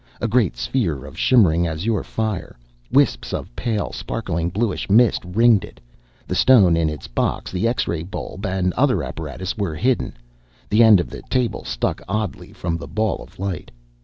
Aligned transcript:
A 0.19 0.27
great 0.27 0.57
sphere 0.57 1.05
of 1.05 1.15
shimmering 1.15 1.67
azure 1.67 2.01
fire! 2.01 2.57
Wisps 2.91 3.33
of 3.35 3.55
pale, 3.55 3.91
sparkling 3.91 4.49
bluish 4.49 4.89
mist 4.89 5.21
ringed 5.23 5.63
it. 5.63 5.79
The 6.25 6.33
stone 6.33 6.75
in 6.75 6.89
its 6.89 7.07
box, 7.07 7.51
the 7.51 7.67
X 7.67 7.87
ray 7.87 8.01
bulb 8.01 8.43
and 8.47 8.73
other 8.73 9.03
apparatus 9.03 9.55
were 9.59 9.75
hidden. 9.75 10.17
The 10.71 10.81
end 10.81 10.99
of 10.99 11.11
the 11.11 11.21
table 11.29 11.65
stuck 11.65 12.01
oddly 12.09 12.51
from 12.51 12.77
the 12.77 12.87
ball 12.87 13.17
of 13.17 13.37
light. 13.37 13.69